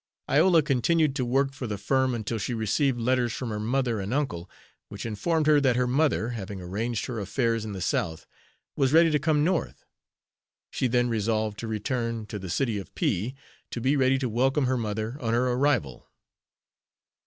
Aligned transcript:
Iola 0.27 0.63
continued 0.63 1.15
to 1.17 1.23
work 1.23 1.53
for 1.53 1.67
the 1.67 1.77
firm 1.77 2.15
until 2.15 2.39
she 2.39 2.55
received 2.55 2.99
letters 2.99 3.33
from 3.33 3.49
her 3.49 3.59
mother 3.59 3.99
and 3.99 4.15
uncle, 4.15 4.49
which 4.89 5.05
informed 5.05 5.45
her 5.45 5.61
that 5.61 5.75
her 5.75 5.85
mother, 5.85 6.29
having 6.29 6.59
arranged 6.59 7.05
her 7.05 7.19
affairs 7.19 7.63
in 7.65 7.73
the 7.73 7.81
South, 7.83 8.25
was 8.75 8.93
ready 8.93 9.11
to 9.11 9.19
come 9.19 9.43
North. 9.43 9.85
She 10.71 10.87
then 10.87 11.07
resolved 11.07 11.59
to 11.59 11.67
return, 11.67 12.25
to 12.25 12.39
the 12.39 12.49
city 12.49 12.79
of 12.79 12.95
P, 12.95 13.35
to 13.69 13.79
be 13.79 13.95
ready 13.95 14.17
to 14.17 14.27
welcome 14.27 14.65
her 14.65 14.75
mother 14.75 15.17
on 15.19 15.35
her 15.35 15.51
arrival. 15.51 16.09